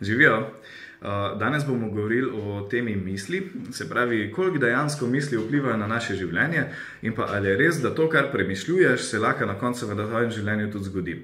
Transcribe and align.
Živijo. 0.00 0.38
Uh, 1.00 1.38
danes 1.38 1.66
bomo 1.66 1.90
govorili 1.90 2.30
o 2.34 2.68
temi 2.70 2.96
misli, 2.96 3.52
se 3.72 3.88
pravi, 3.88 4.32
koliko 4.32 4.58
dejansko 4.58 5.06
misli 5.06 5.38
vplivajo 5.38 5.76
na 5.76 5.86
naše 5.86 6.14
življenje, 6.16 6.64
in 7.02 7.12
pa 7.14 7.28
ali 7.36 7.48
je 7.48 7.56
res, 7.56 7.80
da 7.82 7.92
to, 7.94 8.08
kar 8.08 8.30
premišljuješ, 8.32 9.04
se 9.04 9.18
lahko 9.18 9.46
na 9.46 9.58
koncu 9.58 9.86
v 9.86 9.96
tvojem 9.96 10.30
življenju 10.30 10.70
tudi 10.72 10.88
zgodi. 10.88 11.16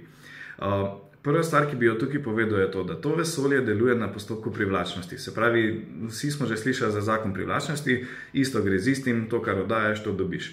Uh, 0.58 0.84
prva 1.22 1.42
stvar, 1.42 1.70
ki 1.70 1.78
bi 1.80 1.86
jo 1.86 1.94
tukaj 1.94 2.22
povedal, 2.22 2.60
je 2.60 2.70
to, 2.70 2.84
da 2.84 2.98
to 3.00 3.14
vesolje 3.16 3.62
deluje 3.64 3.96
na 3.96 4.10
postopku 4.12 4.52
privlačnosti. 4.52 5.18
Se 5.18 5.34
pravi, 5.34 5.64
vsi 6.08 6.30
smo 6.30 6.46
že 6.46 6.56
slišali 6.56 6.92
za 6.92 7.00
zakon 7.00 7.32
privlačnosti, 7.32 8.04
isto 8.32 8.62
gre 8.62 8.78
z 8.78 8.92
istim, 8.92 9.26
to, 9.30 9.42
kar 9.42 9.64
oddajaš, 9.64 10.04
to 10.04 10.12
dobiš. 10.12 10.52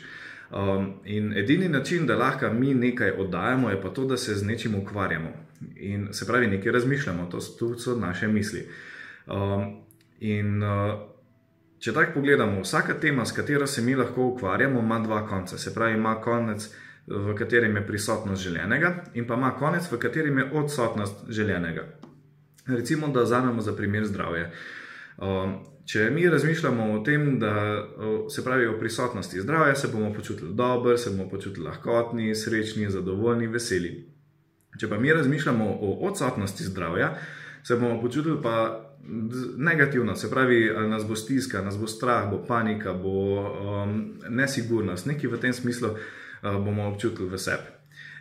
Um, 0.52 0.94
in 1.06 1.34
edini 1.38 1.70
način, 1.70 2.08
da 2.08 2.16
lahko 2.18 2.54
mi 2.54 2.74
nekaj 2.74 3.12
oddajamo, 3.12 3.70
je 3.70 3.82
pa 3.82 3.90
to, 3.90 4.06
da 4.06 4.18
se 4.18 4.36
z 4.36 4.46
nečim 4.46 4.76
ukvarjamo. 4.76 5.30
In 5.76 6.08
se 6.12 6.28
pravi, 6.28 6.48
nekaj 6.48 6.72
razmišljamo, 6.72 7.26
to 7.26 7.42
so 7.78 7.96
naše 7.96 8.28
misli. 8.28 8.68
Um, 9.28 9.82
in 10.20 10.64
uh, 10.64 11.00
če 11.80 11.94
tako 11.94 12.12
pogledamo, 12.14 12.62
vsaka 12.62 12.94
tema, 12.94 13.26
s 13.26 13.32
katero 13.32 13.68
se 13.68 13.82
mi 13.82 13.96
lahko 13.96 14.26
ukvarjamo, 14.26 14.80
ima 14.80 15.00
dva 15.00 15.28
konca. 15.28 15.58
Se 15.58 15.74
pravi, 15.74 15.94
ima 15.94 16.16
konec, 16.22 16.70
v 17.08 17.36
katerem 17.38 17.76
je 17.76 17.88
prisotnost 17.88 18.44
željenega, 18.44 19.04
in 19.14 19.28
pa 19.28 19.34
ima 19.34 19.52
konec, 19.60 19.92
v 19.92 20.00
katerem 20.00 20.38
je 20.38 20.52
odsotnost 20.54 21.30
željenega. 21.30 21.86
Recimo, 22.68 23.08
da 23.08 23.22
vzamemo 23.22 23.62
za 23.62 23.76
primer 23.76 24.06
zdravje. 24.06 24.52
Um, 25.18 25.60
če 25.90 26.10
mi 26.14 26.28
razmišljamo 26.30 26.92
o 26.94 27.00
tem, 27.06 27.40
da 27.42 27.54
se 28.30 28.44
pravi 28.46 28.68
o 28.68 28.78
prisotnosti 28.80 29.42
zdravja, 29.42 29.76
se 29.76 29.88
bomo 29.88 30.14
počutili 30.14 30.54
dobro, 30.54 30.98
se 30.98 31.10
bomo 31.10 31.30
počutili 31.30 31.66
lahkotni, 31.66 32.36
srečni, 32.36 32.92
zadovoljni, 32.94 33.48
veseli. 33.48 33.94
Če 34.80 34.90
pa 34.90 35.00
mi 35.00 35.14
razmišljamo 35.14 35.66
o 35.66 35.96
odsotnosti 36.08 36.64
zdravja, 36.64 37.16
se 37.64 37.76
bomo 37.76 38.02
počutili 38.02 38.38
pa 38.44 38.86
negativno, 39.58 40.16
se 40.16 40.30
pravi, 40.30 40.70
ali 40.76 40.90
nas 40.90 41.08
bo 41.08 41.16
stiska, 41.16 41.62
nas 41.66 41.78
bo 41.80 41.88
strah, 41.88 42.30
bo 42.30 42.44
panika, 42.46 42.94
bo 42.94 43.42
um, 43.42 43.98
nesigurnost, 44.30 45.10
nekaj 45.10 45.30
v 45.32 45.42
tem 45.42 45.54
smislu 45.54 45.90
uh, 45.90 45.98
bomo 46.62 46.86
občutili 46.92 47.30
v 47.30 47.40
sebi. 47.42 47.74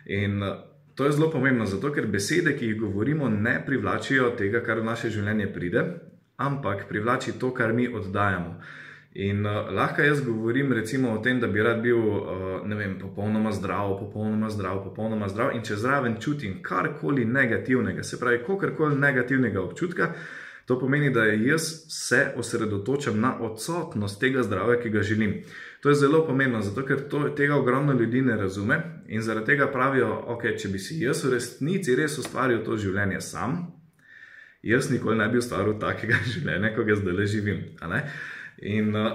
In 0.05 0.41
uh, 0.43 0.57
to 0.95 1.05
je 1.05 1.11
zelo 1.11 1.29
pomembno, 1.31 1.65
zato 1.69 1.93
ker 1.93 2.07
besede, 2.07 2.55
ki 2.57 2.71
jih 2.71 2.79
govorimo, 2.81 3.29
ne 3.29 3.59
privlačijo 3.65 4.33
tega, 4.37 4.63
kar 4.65 4.81
v 4.81 4.89
naše 4.89 5.13
življenje 5.13 5.51
pride, 5.53 5.83
ampak 6.39 6.87
privlači 6.89 7.35
to, 7.39 7.53
kar 7.53 7.73
mi 7.73 7.87
oddajamo. 7.87 8.55
In 9.19 9.45
uh, 9.45 9.71
lahko 9.75 10.01
jaz 10.05 10.21
govorim 10.25 10.73
recimo 10.73 11.11
o 11.11 11.21
tem, 11.21 11.39
da 11.39 11.47
bi 11.47 11.63
rad 11.65 11.81
bil 11.83 11.97
uh, 11.99 12.75
vem, 12.77 12.97
popolnoma 13.01 13.51
zdrav, 13.51 13.97
popolnoma 13.99 14.49
zdrav, 14.49 14.83
popolnoma 14.83 15.27
zdrav. 15.27 15.55
In 15.57 15.65
če 15.65 15.79
zraven 15.81 16.19
čutim 16.21 16.59
karkoli 16.63 17.25
negativnega, 17.25 18.03
se 18.03 18.19
pravi, 18.19 18.43
kakorkoli 18.45 18.99
negativnega 18.99 19.61
občutka, 19.61 20.13
To 20.69 20.79
pomeni, 20.79 21.09
da 21.09 21.23
jaz 21.25 21.61
se 21.87 22.33
osredotočam 22.37 23.19
na 23.19 23.39
odsotnost 23.41 24.19
tega 24.19 24.43
zdravja, 24.43 24.75
ki 24.81 24.89
ga 24.89 25.01
želim. 25.01 25.33
To 25.81 25.89
je 25.89 25.95
zelo 25.95 26.25
pomembno, 26.27 26.61
zato 26.61 26.83
ker 26.85 26.99
to, 27.09 27.23
tega 27.29 27.55
ogromno 27.55 27.93
ljudi 27.93 28.21
ne 28.21 28.35
razume 28.37 28.77
in 29.07 29.21
zaradi 29.21 29.45
tega 29.45 29.71
pravijo, 29.71 30.11
ok, 30.27 30.43
če 30.57 30.69
bi 30.69 30.79
si 30.79 30.99
jaz 31.01 31.23
v 31.25 31.31
resnici 31.33 31.95
res 31.95 32.19
ustvaril 32.21 32.61
to 32.65 32.77
življenje 32.77 33.21
sam, 33.21 33.55
jaz 34.61 34.91
nikoli 34.91 35.17
ne 35.17 35.27
bi 35.29 35.37
ustvaril 35.37 35.79
takega 35.79 36.19
življenja, 36.33 36.73
kot 36.75 36.87
ga 36.87 36.95
zdaj 36.99 37.25
živim. 37.25 37.63
In 38.61 38.95
uh, 38.95 39.11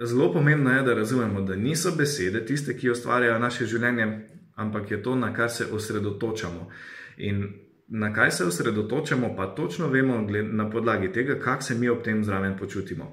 zelo 0.00 0.32
pomembno 0.32 0.72
je, 0.72 0.82
da 0.82 0.94
razumemo, 0.94 1.40
da 1.40 1.56
niso 1.56 1.94
besede 1.96 2.44
tiste, 2.46 2.76
ki 2.76 2.90
ustvarjajo 2.90 3.38
naše 3.38 3.66
življenje, 3.66 4.08
ampak 4.56 4.90
je 4.90 5.02
to, 5.02 5.16
na 5.16 5.32
kar 5.34 5.50
se 5.50 5.66
osredotočamo. 5.72 6.68
In 7.16 7.46
na 7.88 8.12
kaj 8.12 8.30
se 8.30 8.44
osredotočamo, 8.44 9.34
pa 9.36 9.46
točno 9.54 9.88
vemo 9.88 10.20
na 10.42 10.70
podlagi 10.70 11.12
tega, 11.12 11.38
kako 11.40 11.62
se 11.62 11.74
mi 11.74 11.88
ob 11.88 12.02
tem 12.02 12.24
zraven 12.24 12.56
počutimo. 12.58 13.08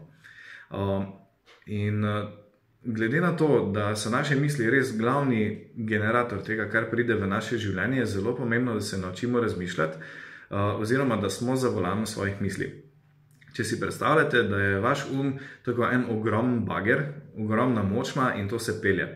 Uh, 0.69 1.03
in 1.65 2.05
uh, 2.05 2.29
glede 2.83 3.21
na 3.21 3.35
to, 3.37 3.71
da 3.73 3.95
so 3.95 4.09
naše 4.09 4.35
misli 4.35 4.69
res 4.69 4.97
glavni 4.97 5.71
generator 5.75 6.43
tega, 6.43 6.69
kar 6.69 6.89
pride 6.91 7.15
v 7.15 7.27
naše 7.27 7.57
življenje, 7.57 7.99
je 7.99 8.05
zelo 8.05 8.35
pomembno, 8.35 8.73
da 8.73 8.81
se 8.81 8.97
naučimo 8.97 9.39
razmišljati, 9.39 9.97
oziroma 10.49 11.17
da 11.17 11.29
smo 11.29 11.55
za 11.55 11.69
volanom 11.69 12.05
svojih 12.05 12.41
misli. 12.41 12.85
Če 13.53 13.63
si 13.63 13.79
predstavljate, 13.79 14.43
da 14.43 14.57
je 14.57 14.79
vaš 14.79 15.05
um 15.11 15.33
tako 15.65 15.89
en 15.91 16.05
ogromen 16.09 16.65
bager, 16.65 17.03
ogromna 17.37 17.83
močma 17.83 18.33
in 18.35 18.49
to 18.49 18.59
se 18.59 18.81
pelje. 18.81 19.07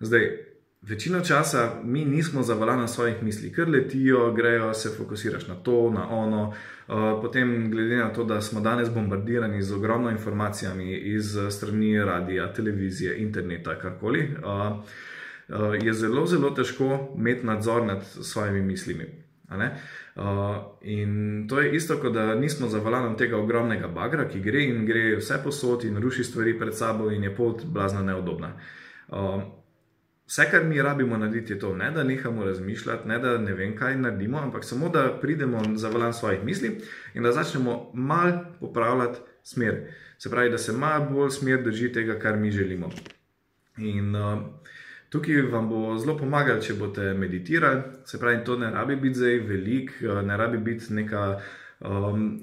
Zdaj, 0.00 0.48
Večino 0.82 1.20
časa 1.20 1.80
mi 1.84 2.04
nismo 2.04 2.42
zavalani 2.42 2.80
na 2.80 2.88
svojih 2.88 3.22
mislih, 3.22 3.54
ker 3.54 3.68
letijo, 3.68 4.32
grejo, 4.32 4.74
se 4.74 4.90
fokusiraš 4.96 5.48
na 5.48 5.54
to, 5.54 5.90
na 5.90 6.08
ono. 6.10 6.48
Uh, 6.48 6.94
potem, 7.22 7.70
glede 7.70 7.96
na 7.96 8.12
to, 8.12 8.24
da 8.24 8.40
smo 8.40 8.60
danes 8.60 8.90
bombardirani 8.94 9.62
z 9.62 9.74
ogromno 9.74 10.10
informacijami 10.10 10.94
iz 10.94 11.36
strani 11.50 12.04
radia, 12.04 12.52
televizije, 12.52 13.18
interneta, 13.18 13.78
karkoli, 13.78 14.36
je 15.82 15.92
zelo, 15.94 16.26
zelo 16.26 16.50
težko 16.50 17.14
imeti 17.16 17.46
nadzor 17.46 17.86
nad 17.86 18.04
svojimi 18.04 18.62
mislimi. 18.62 19.27
Uh, 19.48 20.56
in 20.80 21.46
to 21.48 21.60
je 21.60 21.74
isto, 21.76 21.96
kot 22.00 22.12
da 22.12 22.34
nismo 22.34 22.68
zavalani 22.68 23.16
tega 23.16 23.36
ogromnega 23.36 23.88
bagra, 23.88 24.28
ki 24.28 24.40
gre 24.40 24.64
in 24.64 24.84
gre 24.86 25.16
vse 25.16 25.38
posod 25.44 25.84
in 25.84 25.96
ruši 25.96 26.24
stvari 26.24 26.58
pred 26.58 26.74
sabo, 26.74 27.10
in 27.10 27.24
je 27.24 27.34
pot 27.36 27.64
blazna 27.64 28.02
neudobna. 28.02 28.52
Uh, 29.08 29.42
Vse, 30.28 30.44
kar 30.50 30.64
mi 30.64 30.82
rabimo 30.82 31.16
narediti, 31.16 31.52
je 31.52 31.58
to, 31.58 31.74
ne 31.76 31.90
da 31.90 32.02
nehamo 32.04 32.44
razmišljati, 32.44 33.08
ne 33.08 33.18
da 33.18 33.38
ne 33.38 33.54
vem, 33.54 33.76
kaj 33.76 33.96
naredimo, 33.96 34.38
ampak 34.38 34.64
samo 34.64 34.88
da 34.88 35.18
pridemo 35.20 35.62
za 35.74 35.88
volan 35.88 36.12
svojih 36.12 36.44
misli 36.44 36.80
in 37.14 37.22
da 37.22 37.32
začnemo 37.32 37.90
mal 37.94 38.32
popravljati 38.60 39.20
smer. 39.42 39.86
Se 40.18 40.30
pravi, 40.30 40.50
da 40.50 40.58
se 40.58 40.72
mal 40.72 41.08
bolj 41.10 41.30
smer 41.30 41.62
drži 41.62 41.92
tega, 41.92 42.18
kar 42.18 42.36
mi 42.36 42.50
želimo. 42.50 42.90
In 43.78 44.16
uh, 44.16 44.38
tukaj 45.08 45.42
vam 45.52 45.68
bo 45.68 45.96
zelo 45.98 46.16
pomagalo, 46.18 46.60
če 46.60 46.74
boste 46.74 47.14
meditirali. 47.14 47.82
Se 48.04 48.20
pravi, 48.20 48.44
to 48.44 48.58
ne 48.58 48.70
rabi 48.70 48.96
biti 48.96 49.22
zdaj 49.22 49.40
velik, 49.48 49.96
uh, 50.02 50.22
ne 50.22 50.36
rabi 50.36 50.58
biti 50.58 50.94
neka. 50.94 51.40
Um, 51.78 52.40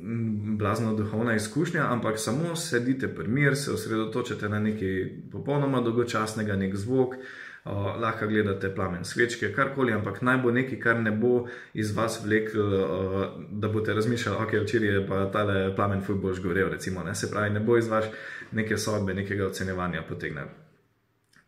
blazno 0.57 0.93
duhovna 0.95 1.33
izkušnja, 1.35 1.89
ampak 1.91 2.15
samo 2.19 2.55
sedite 2.55 3.09
pri 3.15 3.27
miru, 3.27 3.55
se 3.55 3.71
osredotočite 3.71 4.49
na 4.49 4.61
nekaj 4.63 5.09
popolnoma 5.31 5.81
dolgočasnega, 5.83 6.55
nek 6.55 6.75
zvok, 6.75 7.17
uh, 7.19 7.99
lahko 7.99 8.27
gledate 8.31 8.71
plamen 8.75 9.03
svečke, 9.03 9.51
karkoli, 9.51 9.93
ampak 9.93 10.21
naj 10.21 10.37
bo 10.37 10.55
nekaj, 10.55 10.79
kar 10.79 11.01
ne 11.03 11.11
bo 11.11 11.49
iz 11.73 11.91
vas 11.97 12.21
vlekel, 12.23 12.79
uh, 12.79 13.25
da 13.51 13.67
boste 13.67 13.93
razmišljali, 13.93 14.43
ok, 14.43 14.53
včeraj 14.63 14.93
je 14.95 15.07
pa 15.07 15.25
ta 15.33 15.45
plamen 15.75 16.01
fuj 16.01 16.15
bož 16.15 16.39
gorel, 16.39 16.69
recimo, 16.71 17.03
ne? 17.03 17.15
se 17.15 17.31
pravi, 17.31 17.49
ne 17.49 17.59
bo 17.59 17.77
iz 17.77 17.91
vas 17.91 18.05
neke 18.51 18.77
sodbe, 18.77 19.13
nekega 19.13 19.51
ocenjevanja 19.51 20.07
potegne. 20.09 20.47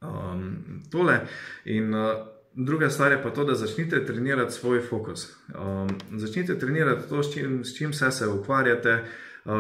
Um, 0.02 0.82
tole 0.92 1.20
in 1.66 1.94
uh, 1.94 2.12
druga 2.54 2.90
stvar 2.90 3.12
je 3.12 3.24
pa 3.24 3.30
to, 3.30 3.44
da 3.44 3.56
začnite 3.56 4.06
trenirati 4.06 4.54
svoj 4.54 4.82
fokus. 4.82 5.36
Um, 5.48 6.20
začnite 6.20 6.60
trenirati 6.60 7.10
to, 7.10 7.24
s 7.24 7.34
čim, 7.34 7.66
s 7.66 7.78
čim 7.78 7.94
se, 7.94 8.12
se 8.12 8.28
ukvarjate. 8.28 9.04
Uh, 9.46 9.54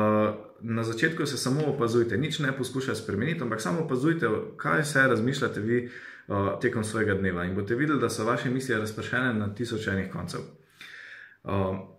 na 0.61 0.83
začetku 0.83 1.25
se 1.25 1.37
samo 1.37 1.61
opazujte, 1.65 2.17
nič 2.17 2.39
ne 2.39 2.57
poskušajte 2.57 3.01
spremeniti, 3.01 3.41
ampak 3.41 3.61
samo 3.61 3.81
opazujte, 3.81 4.27
kaj 4.57 4.83
se 4.83 5.01
razmišljate 5.01 5.61
vi 5.61 5.89
uh, 6.27 6.59
tekom 6.61 6.83
svojega 6.83 7.13
dneva 7.13 7.45
in 7.45 7.55
boste 7.55 7.75
videli, 7.75 7.99
da 7.99 8.09
so 8.09 8.25
vaše 8.25 8.49
misli 8.49 8.75
razpršene 8.75 9.33
na 9.33 9.55
tisoč 9.55 9.87
enih 9.87 10.11
koncev. 10.11 10.39
Uh, 11.43 11.97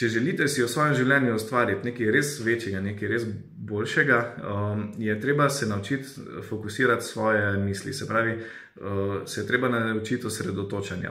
če 0.00 0.08
želite 0.08 0.46
si 0.48 0.62
v 0.64 0.68
svojem 0.72 0.94
življenju 0.96 1.34
ustvariti 1.36 1.84
nekaj 1.84 2.12
res 2.14 2.28
večjega, 2.40 2.78
nekaj 2.80 3.08
res 3.10 3.24
boljšega, 3.68 4.18
um, 4.48 4.84
je 4.96 5.16
treba 5.20 5.50
se 5.52 5.66
naučiti 5.68 6.22
fokusirati 6.48 7.04
svoje 7.04 7.50
misli, 7.60 7.92
se 7.92 8.06
pravi, 8.08 8.38
uh, 8.38 9.10
se 9.28 9.42
je 9.42 9.46
treba 9.46 9.68
naučiti 9.68 10.26
osredotočanja. 10.26 11.10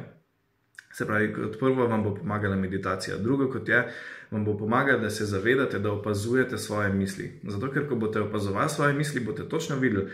Se 0.89 1.05
pravi, 1.05 1.27
kot 1.35 1.59
prvo 1.59 1.85
vam 1.87 2.01
bo 2.03 2.15
pomagala 2.15 2.55
meditacija, 2.57 3.19
drugo 3.21 3.51
kot 3.53 3.69
je, 3.69 3.83
vam 4.31 4.45
bo 4.45 4.55
pomagala, 4.57 5.03
da 5.03 5.11
se 5.13 5.27
zavedate, 5.29 5.79
da 5.79 5.91
opazujete 5.91 6.57
svoje 6.57 6.89
misli. 6.93 7.29
Zato, 7.43 7.69
ker 7.69 7.85
ko 7.89 7.95
boste 7.95 8.23
opazovali 8.25 8.73
svoje 8.73 8.95
misli, 8.97 9.21
boste 9.21 9.45
točno 9.49 9.77
videli, 9.77 10.07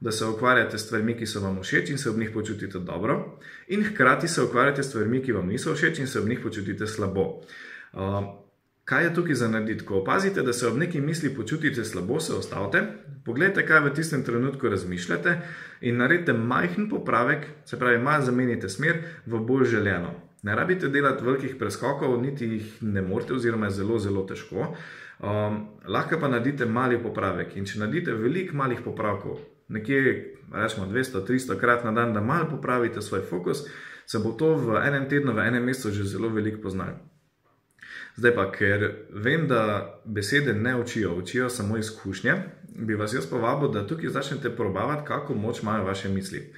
da 0.00 0.12
se 0.14 0.26
ukvarjate 0.26 0.78
s 0.78 0.86
stvarmi, 0.86 1.16
ki 1.18 1.26
so 1.26 1.42
vam 1.42 1.58
všeč 1.64 1.90
in 1.90 1.98
se 1.98 2.10
ob 2.10 2.22
njih 2.22 2.30
počutite 2.30 2.78
dobro, 2.78 3.40
in 3.68 3.82
hkrati 3.90 4.28
se 4.28 4.42
ukvarjate 4.42 4.86
s 4.86 4.92
stvarmi, 4.94 5.18
ki 5.22 5.32
vam 5.32 5.50
niso 5.50 5.74
všeč 5.74 5.98
in 5.98 6.06
se 6.06 6.22
ob 6.22 6.30
njih 6.30 6.40
počutite 6.46 6.86
slabo. 6.86 7.26
Uh, 7.26 7.44
kaj 8.84 9.04
je 9.04 9.14
tukaj 9.14 9.34
za 9.34 9.48
narediti? 9.48 9.84
Ko 9.86 10.00
opazite, 10.00 10.42
da 10.42 10.52
se 10.52 10.66
ob 10.66 10.78
neki 10.78 11.00
misli 11.00 11.34
počutite 11.34 11.84
slabo, 11.84 12.20
se 12.20 12.34
ostavite, 12.34 12.82
pogledajte, 13.24 13.66
kaj 13.66 13.80
v 13.80 13.92
tistem 13.94 14.24
trenutku 14.24 14.68
razmišljate 14.68 15.36
in 15.80 15.96
naredite 15.96 16.32
majhen 16.32 16.88
popravek, 16.88 17.46
se 17.64 17.78
pravi, 17.78 17.98
malo 17.98 18.24
zamenite 18.24 18.68
smer 18.68 19.02
v 19.26 19.38
bolj 19.38 19.64
želeno. 19.64 20.14
Ne 20.42 20.54
rabite 20.56 20.88
delati 20.88 21.24
velikih 21.24 21.56
preskokov, 21.58 22.22
niti 22.22 22.46
jih 22.46 22.82
ne 22.82 23.02
morete, 23.02 23.34
oziroma 23.34 23.66
je 23.66 23.70
zelo, 23.70 23.98
zelo 23.98 24.24
težko. 24.26 24.74
Um, 25.20 25.66
lahko 25.84 26.16
pa 26.20 26.28
naredite 26.28 26.66
mali 26.66 26.98
popravek. 27.02 27.56
In 27.56 27.68
če 27.68 27.78
naredite 27.78 28.14
veliko 28.16 28.56
malih 28.56 28.80
popravkov, 28.84 29.36
nekje, 29.68 30.00
rečemo, 30.52 30.86
200-300 30.88 31.58
krat 31.60 31.84
na 31.84 31.92
dan, 31.92 32.14
da 32.16 32.24
malo 32.24 32.48
popravite 32.50 33.02
svoj 33.02 33.20
fokus, 33.28 33.66
se 34.06 34.18
bo 34.18 34.32
to 34.32 34.54
v 34.56 34.80
enem 34.80 35.06
tednu, 35.08 35.36
v 35.36 35.44
enem 35.44 35.64
mesecu 35.64 35.92
že 35.94 36.08
zelo 36.08 36.32
veliko 36.32 36.62
poznalo. 36.62 37.09
Zdaj 38.20 38.34
pa, 38.36 38.50
ker 38.52 38.82
vem, 39.16 39.46
da 39.48 39.62
besede 40.04 40.52
ne 40.52 40.74
učijo, 40.76 41.14
učijo 41.16 41.48
samo 41.48 41.76
izkušnje, 41.76 42.34
bi 42.74 42.94
vas 42.94 43.14
jaz 43.14 43.26
povabil, 43.26 43.68
da 43.72 43.86
tukaj 43.86 44.10
začnete 44.10 44.50
probavati, 44.56 45.06
kako 45.06 45.34
moč 45.34 45.62
imajo 45.62 45.84
vaše 45.84 46.08
misli. 46.08 46.52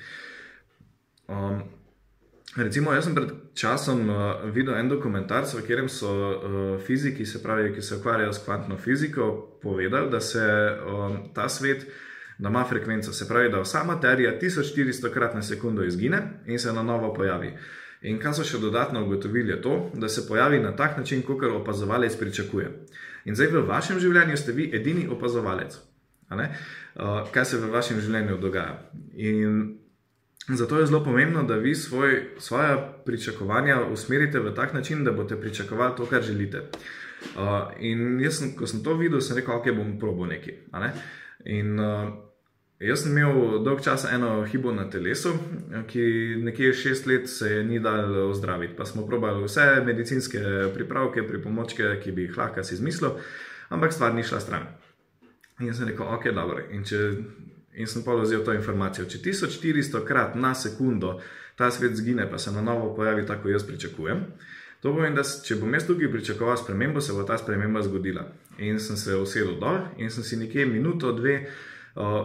Um, 1.29 1.63
recimo, 2.57 2.93
jaz 2.93 3.05
sem 3.05 3.15
pred 3.15 3.31
časom 3.55 4.11
uh, 4.11 4.17
videl 4.51 4.75
en 4.75 4.91
dokumentarc, 4.91 5.55
v 5.55 5.63
katerem 5.63 5.89
so 5.89 6.11
uh, 6.11 6.81
fiziki, 6.87 7.27
se 7.27 7.43
pravi, 7.43 7.71
ki 7.75 7.83
se 7.83 7.97
ukvarjajo 7.97 8.33
s 8.33 8.43
kvantno 8.45 8.79
fiziko, 8.79 9.59
povedali, 9.63 10.11
da 10.11 10.21
se 10.21 10.43
um, 10.87 11.17
ta 11.35 11.49
svet. 11.49 11.87
Da 12.39 12.49
ima 12.49 12.65
frekvenco, 12.65 13.13
se 13.13 13.29
pravi, 13.29 13.53
da 13.53 13.61
vsa 13.61 13.85
materija 13.85 14.35
1400 14.41 15.13
krat 15.15 15.35
na 15.35 15.43
sekundo 15.43 15.85
izgine 15.85 16.23
in 16.47 16.59
se 16.59 16.73
na 16.73 16.83
novo 16.83 17.15
pojavi. 17.15 17.55
In 18.03 18.19
kar 18.19 18.35
so 18.35 18.45
še 18.47 18.59
dodatno 18.59 19.05
ugotovili, 19.05 19.53
je 19.53 19.61
to, 19.63 19.77
da 19.95 20.09
se 20.09 20.27
pojavi 20.29 20.59
na 20.61 20.73
tak 20.77 20.97
način, 20.99 21.23
kot 21.23 21.45
opazovalec 21.47 22.17
pričakuje. 22.19 22.71
In 23.25 23.39
zdaj 23.39 23.53
v 23.53 23.67
vašem 23.69 24.01
življenju 24.03 24.37
ste 24.37 24.53
vi 24.53 24.71
edini 24.75 25.07
opazovalec, 25.11 25.77
uh, 26.33 27.31
kaj 27.31 27.45
se 27.45 27.61
v 27.63 27.71
vašem 27.71 28.01
življenju 28.03 28.41
dogaja. 28.43 28.81
In 29.15 29.79
zato 30.49 30.81
je 30.81 30.89
zelo 30.91 31.05
pomembno, 31.05 31.45
da 31.47 31.61
vi 31.63 31.75
svoj, 31.79 32.35
svoje 32.43 32.75
pričakovanja 33.07 33.85
usmerite 33.93 34.43
v 34.43 34.55
tak 34.55 34.75
način, 34.75 35.05
da 35.05 35.15
boste 35.15 35.39
pričakovali 35.39 35.97
to, 35.97 36.07
kar 36.11 36.27
želite. 36.27 36.67
Uh, 37.37 37.71
in 37.79 38.19
jaz, 38.21 38.41
sem, 38.41 38.57
ko 38.59 38.67
sem 38.67 38.83
to 38.83 38.97
videl, 38.99 39.23
sem 39.23 39.39
rekel, 39.39 39.55
ok, 39.61 39.71
bom 39.77 39.95
probo 40.03 40.27
nekaj. 40.27 40.59
Ne? 40.83 40.91
In 41.47 41.79
uh, 41.79 42.11
Jaz 42.83 43.05
sem 43.05 43.13
imel 43.15 43.61
dolg 43.63 43.79
čas 43.85 44.05
eno 44.11 44.41
hibo 44.43 44.73
na 44.75 44.89
telesu, 44.91 45.31
ki 45.87 46.03
nekje 46.43 46.73
šest 46.75 47.07
let 47.07 47.29
se 47.31 47.51
je 47.51 47.65
ni 47.65 47.79
dal 47.81 48.17
ozdraviti. 48.27 48.75
Pa 48.77 48.85
smo 48.85 49.07
probali 49.07 49.45
vse 49.45 49.83
medicinske 49.87 50.41
pripravke, 50.75 51.23
pripomočke, 51.29 52.01
ki 52.03 52.13
bi 52.13 52.27
jih 52.27 52.39
lahko 52.39 52.65
si 52.67 52.75
izmislil, 52.75 53.15
ampak 53.69 53.95
stvar 53.95 54.15
ni 54.15 54.27
šla 54.27 54.41
stran. 54.41 54.67
In 55.61 55.71
jaz 55.71 55.79
sem 55.79 55.93
rekel, 55.93 56.11
ok, 56.11 56.29
dobro. 56.35 56.65
In, 56.75 56.83
če, 56.83 57.01
in 57.79 57.87
sem 57.87 58.03
pa 58.03 58.19
vzel 58.19 58.43
to 58.43 58.55
informacijo. 58.57 59.07
Če 59.07 59.23
1400 59.31 60.03
krat 60.09 60.35
na 60.35 60.51
sekundo 60.59 61.21
ta 61.57 61.71
svet 61.71 61.95
zgine, 61.95 62.27
pa 62.31 62.39
se 62.39 62.51
na 62.51 62.65
novo 62.67 62.97
pojavi 62.97 63.27
tako, 63.27 63.53
jaz 63.53 63.63
pričakujem. 63.69 64.27
To 64.83 64.91
pomeni, 64.91 65.15
da 65.15 65.23
če 65.23 65.61
bom 65.61 65.71
jaz 65.71 65.87
tukaj 65.87 66.11
pričakoval 66.11 66.59
spremembo, 66.59 67.01
se 67.01 67.15
bo 67.15 67.23
ta 67.23 67.39
sprememba 67.39 67.85
zgodila. 67.87 68.27
In 68.59 68.83
sem 68.83 68.99
se 68.99 69.15
usedel 69.15 69.61
dol 69.61 69.85
in 70.03 70.11
sem 70.11 70.27
si 70.27 70.37
nekje 70.41 70.67
minuto, 70.67 71.13
dve 71.15 71.45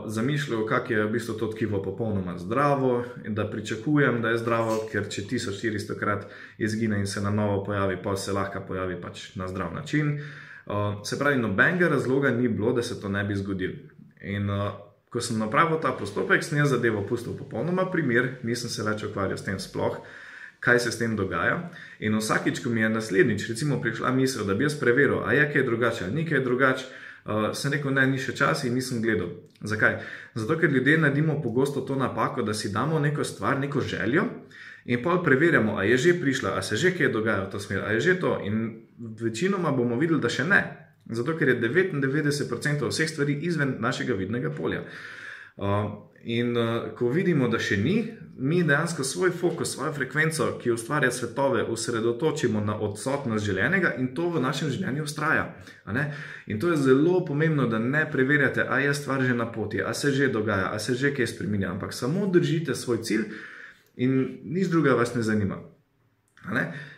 zamišljal, 0.06 0.66
kako 0.66 0.94
je 0.94 1.06
v 1.06 1.12
bistvu 1.12 1.34
to 1.38 1.48
tkivo 1.48 1.82
popolnoma 1.84 2.38
zdravo 2.38 3.04
in 3.26 3.36
da 3.36 3.50
pričakujem, 3.50 4.22
da 4.22 4.30
je 4.30 4.38
zdravo, 4.38 4.78
ker 4.92 5.10
če 5.10 5.22
1400 5.28 6.00
krat 6.00 6.28
izgine 6.58 7.00
in 7.00 7.08
se 7.08 7.22
na 7.22 7.30
novo 7.30 7.64
pojavi, 7.64 7.98
pa 8.04 8.16
se 8.16 8.34
lahko 8.34 8.64
pojavi 8.68 9.02
pač 9.02 9.36
na 9.36 9.48
zdrav 9.48 9.74
način. 9.74 10.20
Se 11.04 11.20
pravi, 11.20 11.38
nobenega 11.38 11.88
razloga 11.88 12.32
ni 12.32 12.48
bilo, 12.48 12.74
da 12.74 12.84
se 12.84 13.02
to 13.02 13.10
ne 13.10 13.24
bi 13.24 13.36
zgodilo. 13.36 13.74
In 14.22 14.48
ko 15.10 15.22
sem 15.22 15.40
napravil 15.40 15.80
ta 15.82 15.92
postopek, 15.92 16.44
sem 16.44 16.58
jaz 16.58 16.72
zadevo 16.76 17.04
pustil 17.08 17.38
popolnoma 17.38 17.88
primer, 17.92 18.38
nisem 18.44 18.70
se 18.70 18.84
več 18.84 19.04
ukvarjal 19.04 19.38
s 19.38 19.46
tem 19.48 19.60
sploh. 19.60 20.00
Kaj 20.60 20.80
se 20.80 20.92
s 20.92 20.98
tem 20.98 21.16
dogaja? 21.16 21.70
In 22.00 22.18
vsakič, 22.18 22.64
ko 22.64 22.70
mi 22.74 22.82
je 22.82 22.90
naslednjič, 22.90 23.50
recimo, 23.50 23.78
prišla 23.82 24.12
misel, 24.12 24.46
da 24.48 24.56
bi 24.58 24.66
jaz 24.66 24.76
preveril, 24.80 25.20
ali 25.24 25.38
je 25.38 25.52
kaj 25.54 25.64
drugače, 25.64 26.06
ali 26.06 26.16
ni 26.16 26.26
kaj 26.26 26.42
drugače, 26.44 26.88
Uh, 27.28 27.50
sem 27.52 27.74
rekel, 27.74 27.92
ne, 27.92 28.06
ni 28.08 28.22
še 28.24 28.32
čas 28.40 28.64
in 28.64 28.78
nisem 28.78 29.02
gledal. 29.04 29.34
Zakaj? 29.60 29.98
Zato, 30.36 30.56
ker 30.62 30.72
ljudje 30.72 30.98
naredimo 30.98 31.42
pogosto 31.44 31.82
to 31.84 31.98
napako, 32.00 32.46
da 32.48 32.54
si 32.54 32.72
damo 32.72 33.00
neko 33.04 33.24
stvar, 33.28 33.60
neko 33.60 33.82
željo 33.84 34.24
in 34.88 35.02
pa 35.04 35.18
preverjamo, 35.24 35.76
ali 35.76 35.90
je 35.90 35.98
že 35.98 36.14
prišla, 36.22 36.54
ali 36.56 36.64
se 36.64 36.78
že 36.80 36.94
kaj 36.96 37.12
dogaja 37.12 37.44
v 37.44 37.52
to 37.52 37.60
smer, 37.60 37.84
ali 37.84 38.00
je 38.00 38.02
že 38.02 38.20
to. 38.20 38.40
In 38.48 38.88
večinoma 39.20 39.72
bomo 39.76 40.00
videli, 40.00 40.22
da 40.24 40.32
še 40.32 40.48
ne. 40.48 40.62
Zato, 41.12 41.36
ker 41.36 41.52
je 41.52 41.60
99% 41.60 42.88
vseh 42.88 43.10
stvari 43.10 43.36
izven 43.44 43.76
našega 43.84 44.16
vidnega 44.16 44.50
polja. 44.50 44.86
Uh, 45.58 46.07
in 46.24 46.58
uh, 46.58 46.90
ko 46.98 47.10
vidimo, 47.10 47.48
da 47.48 47.60
še 47.60 47.78
ni, 47.78 47.98
mi 48.38 48.64
dejansko 48.64 49.04
svoj 49.04 49.32
fokus, 49.32 49.72
svojo 49.74 49.94
frekvenco, 49.94 50.48
ki 50.62 50.72
ustvarja 50.72 51.12
svetove, 51.12 51.64
osredotočimo 51.64 52.62
na 52.62 52.76
odsotnost 52.80 53.46
željenega 53.46 53.94
in 53.98 54.12
to 54.16 54.30
v 54.30 54.42
našem 54.42 54.70
življenju 54.70 55.04
ustraja. 55.04 55.56
In 56.48 56.60
to 56.60 56.70
je 56.70 56.78
zelo 56.78 57.26
pomembno, 57.26 57.68
da 57.68 57.80
ne 57.80 58.06
preverjate, 58.12 58.66
ali 58.70 58.86
je 58.86 58.94
stvar 58.94 59.24
že 59.24 59.34
na 59.34 59.52
poti, 59.52 59.82
ali 59.82 59.96
se 59.96 60.12
že 60.12 60.28
dogaja, 60.28 60.70
ali 60.72 60.80
se 60.80 60.94
že 60.94 61.14
kaj 61.16 61.28
spremenja, 61.28 61.72
ampak 61.72 61.94
samo 61.94 62.28
držite 62.28 62.76
svoj 62.76 63.02
cilj 63.04 63.26
in 63.96 64.40
nič 64.44 64.68
druga 64.68 64.94
vas 64.94 65.16
ne 65.16 65.24
zanima. 65.24 65.58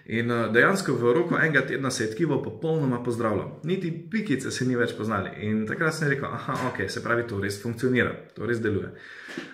In 0.10 0.32
uh, 0.34 0.48
dejansko 0.54 0.96
v 0.98 1.14
roku 1.14 1.38
enega 1.38 1.62
tedna 1.70 1.92
se 1.94 2.04
je 2.04 2.12
tkivo 2.12 2.42
popolnoma 2.44 3.04
pozdravilo, 3.04 3.60
niti 3.64 3.92
pikice 4.12 4.52
se 4.52 4.66
ni 4.66 4.76
več 4.76 4.96
poznali. 4.98 5.36
In 5.46 5.68
takrat 5.70 5.94
sem 5.94 6.10
rekel, 6.10 6.26
ah, 6.26 6.70
ok, 6.72 6.88
se 6.90 7.04
pravi, 7.06 7.28
to 7.30 7.42
res 7.42 7.62
funkcionira, 7.62 8.16
to 8.36 8.50
res 8.50 8.62
deluje. 8.64 8.90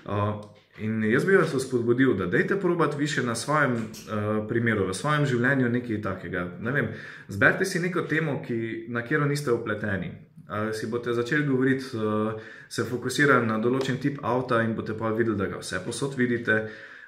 Uh, 0.06 0.40
In 0.84 1.04
jaz 1.08 1.24
bi 1.26 1.38
vas 1.40 1.54
spodbudil, 1.64 2.14
da 2.20 2.26
dejte 2.26 2.60
probati 2.60 2.98
više 2.98 3.24
na 3.24 3.36
svojem 3.36 3.74
uh, 3.74 4.48
primeru, 4.48 4.88
v 4.88 4.94
svojem 4.94 5.26
življenju 5.26 5.70
nekaj 5.70 6.02
takega. 6.02 6.50
Ne 6.60 6.72
vem, 6.72 6.90
zberite 7.28 7.66
si 7.66 7.80
neko 7.80 8.02
temo, 8.02 8.42
ki, 8.44 8.86
na 8.92 9.02
katero 9.02 9.26
niste 9.26 9.52
upleteni. 9.52 10.12
Ali 10.48 10.74
si 10.74 10.88
boste 10.88 11.14
začeli 11.14 11.48
govoriti, 11.48 11.86
uh, 11.96 12.42
se 12.70 12.84
fokusirati 12.84 13.48
na 13.48 13.58
določen 13.64 14.02
tip 14.04 14.20
avta 14.22 14.60
in 14.64 14.76
boste 14.76 14.98
pa 15.00 15.14
videli, 15.16 15.38
da 15.38 15.48
ga 15.48 15.62
vse 15.64 15.80
posod 15.86 16.20
vidite. 16.20 16.60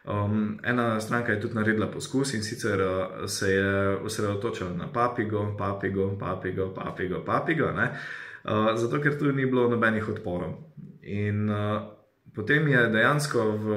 Um, 0.08 0.60
ena 0.64 1.00
stranka 1.00 1.32
je 1.32 1.42
tudi 1.42 1.56
naredila 1.56 1.88
poskus 1.92 2.34
in 2.34 2.44
sicer 2.44 2.82
uh, 2.82 3.26
se 3.26 3.52
je 3.52 3.98
osredotočila 3.98 4.72
na 4.74 4.88
papigo, 4.94 5.56
papigo, 5.58 6.16
papigo, 6.20 6.70
papigo, 6.76 7.24
papigo, 7.26 7.66
uh, 7.66 8.72
zato 8.76 9.02
ker 9.04 9.20
tu 9.20 9.32
ni 9.32 9.46
bilo 9.46 9.70
nobenih 9.70 10.10
odporov. 10.10 10.56
In 11.02 11.50
uh, 11.50 11.98
Potem 12.38 12.68
je 12.70 12.78
dejansko 12.94 13.42
v 13.58 13.68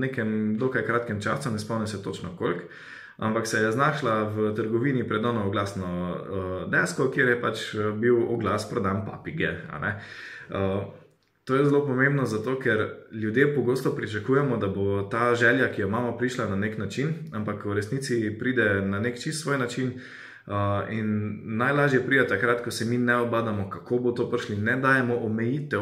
nekem 0.00 0.56
dokaj 0.56 0.80
kratkem 0.88 1.20
času, 1.20 1.52
ne 1.52 1.60
spomnim 1.60 1.86
se 1.86 2.02
točno 2.02 2.30
koliko, 2.38 2.64
ampak 3.20 3.46
se 3.46 3.60
je 3.60 3.72
znašla 3.72 4.22
v 4.32 4.54
trgovini 4.56 5.04
pred 5.08 5.24
ono 5.24 5.44
oglasno 5.46 5.90
uh, 6.08 6.70
desko, 6.72 7.10
kjer 7.12 7.28
je 7.28 7.40
pač 7.40 7.74
eh, 7.74 7.92
bil 7.92 8.16
oglas 8.32 8.64
prodan 8.70 9.04
papige. 9.04 9.50
Uh, 10.48 10.88
to 11.44 11.54
je 11.54 11.64
zelo 11.64 11.86
pomembno, 11.86 12.26
zato 12.26 12.58
ker 12.58 12.88
ljudje 13.12 13.54
pogosto 13.54 13.94
pričakujemo, 13.96 14.56
da 14.56 14.68
bo 14.68 15.02
ta 15.02 15.34
želja, 15.34 15.72
ki 15.72 15.80
jo 15.80 15.88
imamo, 15.88 16.18
prišla 16.18 16.48
na 16.48 16.56
nek 16.56 16.78
način, 16.78 17.08
ampak 17.32 17.64
v 17.64 17.74
resnici 17.74 18.36
pride 18.38 18.80
na 18.84 19.00
nek 19.00 19.20
čist 19.20 19.42
svoj 19.42 19.58
način. 19.58 19.92
Uh, 20.46 20.54
in 20.90 21.38
najlažje 21.44 22.06
pride 22.06 22.26
takrat, 22.26 22.64
ko 22.64 22.70
se 22.70 22.84
mi 22.84 22.98
ne 22.98 23.16
obadamo, 23.16 23.70
kako 23.70 23.98
bo 23.98 24.12
to 24.12 24.30
prišli, 24.30 24.56
ne 24.56 24.76
dajemo 24.76 25.16
omejitev, 25.16 25.80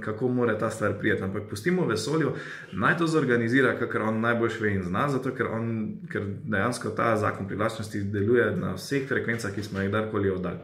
kako 0.00 0.28
mora 0.28 0.58
ta 0.58 0.70
stvar 0.70 0.98
prijeti. 0.98 1.22
Ampak 1.22 1.42
pustimo 1.50 1.86
vesolju, 1.86 2.32
naj 2.72 2.96
to 2.96 3.06
zorganizira, 3.06 3.78
kar 3.78 4.02
on 4.02 4.20
najbolj 4.20 4.58
ve 4.60 4.74
in 4.74 4.82
zna, 4.82 5.08
zato 5.08 5.34
ker, 5.34 5.46
on, 5.46 5.94
ker 6.12 6.22
dejansko 6.44 6.90
ta 6.90 7.16
zakon 7.16 7.46
privlačnosti 7.46 8.02
deluje 8.02 8.56
na 8.56 8.74
vseh 8.74 9.08
frekvencah, 9.08 9.54
ki 9.54 9.62
smo 9.62 9.80
jih 9.80 9.88
kdajkoli 9.88 10.30
oddali. 10.30 10.58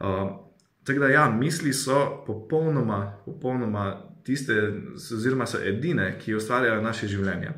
Uh, 0.00 0.51
tako 0.84 0.98
da, 0.98 1.08
ja, 1.08 1.30
misli 1.30 1.72
so 1.72 2.24
popolnoma, 2.26 3.18
popolnoma 3.24 4.12
tiste, 4.24 4.72
oziroma 4.94 5.46
so 5.46 5.58
edine, 5.64 6.16
ki 6.18 6.34
ustvarjajo 6.34 6.82
naše 6.82 7.08
življenje. 7.08 7.52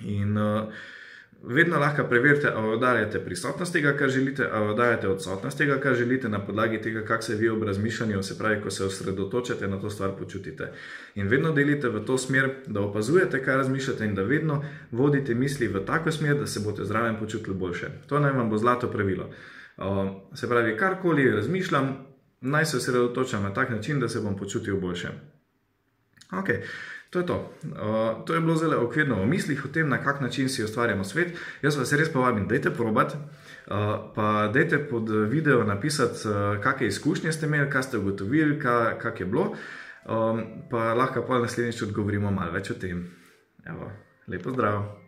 In 0.00 0.38
uh, 0.38 0.72
vedno 1.42 1.78
lahko 1.78 2.04
preverite, 2.08 2.48
ali 2.56 2.72
oddajate 2.74 3.20
prisotnost 3.24 3.72
tega, 3.72 3.92
kar 3.96 4.08
želite, 4.08 4.48
ali 4.52 4.68
oddajate 4.68 5.08
odsotnost 5.08 5.58
tega, 5.58 5.78
kar 5.80 5.94
želite, 5.94 6.28
na 6.28 6.40
podlagi 6.46 6.80
tega, 6.82 7.04
kako 7.04 7.22
se 7.22 7.36
vi 7.36 7.48
ob 7.48 7.62
razmišljanju, 7.62 8.22
se 8.22 8.38
pravi, 8.38 8.60
ko 8.62 8.70
se 8.70 8.84
osredotočate 8.84 9.68
na 9.68 9.80
to 9.80 9.90
stvar, 9.90 10.10
počutite. 10.18 10.72
In 11.14 11.28
vedno 11.28 11.52
delite 11.52 11.88
v 11.88 12.04
to 12.04 12.18
smer, 12.18 12.50
da 12.66 12.80
opazujete, 12.80 13.44
kaj 13.44 13.56
razmišljate, 13.56 14.04
in 14.04 14.14
da 14.14 14.22
vedno 14.22 14.64
vodite 14.90 15.34
misli 15.34 15.68
v 15.68 15.84
tako 15.86 16.12
smer, 16.12 16.38
da 16.38 16.46
se 16.46 16.60
boste 16.60 16.84
zraven 16.84 17.16
počutili 17.18 17.56
boljše. 17.56 17.88
To 18.06 18.20
naj 18.20 18.32
vam 18.32 18.50
bo 18.50 18.58
zlato 18.58 18.90
pravilo. 18.90 19.30
Se 20.34 20.48
pravi, 20.48 20.76
karkoli 20.76 21.30
razmišljam, 21.30 22.09
naj 22.40 22.66
se 22.66 22.76
osredotočam 22.76 23.42
na 23.42 23.54
tak 23.54 23.70
način, 23.70 24.00
da 24.00 24.08
se 24.08 24.20
bom 24.20 24.36
počutil 24.36 24.80
boljše. 24.80 25.08
Okay. 26.30 26.62
To 27.10 27.18
je 27.18 27.26
to. 27.26 27.52
Uh, 27.64 28.24
to 28.26 28.34
je 28.34 28.40
bilo 28.40 28.56
zelo 28.56 28.84
okvirno 28.84 29.22
v 29.22 29.26
mislih 29.26 29.64
o 29.64 29.68
tem, 29.68 29.88
na 29.88 29.98
kak 30.02 30.20
način 30.20 30.48
si 30.48 30.64
ustvarjamo 30.64 31.04
svet. 31.04 31.34
Jaz 31.62 31.76
vas 31.76 31.92
res 31.92 32.12
povabim, 32.12 32.46
dajte 32.48 32.70
probat, 32.70 33.14
uh, 33.14 33.74
pa 34.14 34.50
dajte 34.54 34.78
pod 34.90 35.10
video 35.10 35.64
napisati, 35.64 36.28
uh, 36.28 36.62
kakšne 36.62 36.86
izkušnje 36.86 37.32
ste 37.32 37.46
imeli, 37.46 37.70
kaj 37.70 37.82
ste 37.82 37.98
ugotovili, 37.98 38.60
kak 39.02 39.20
je 39.20 39.26
bilo. 39.26 39.54
Um, 40.06 40.44
pa 40.70 40.94
lahko 40.94 41.26
pa 41.26 41.38
naslednjič 41.38 41.82
odgovorimo 41.82 42.30
malo 42.30 42.52
več 42.52 42.70
o 42.70 42.78
tem. 42.78 43.04
Evo, 43.66 43.90
lepo 44.28 44.54
zdrav. 44.54 44.99